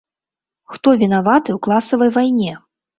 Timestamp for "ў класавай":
1.53-2.09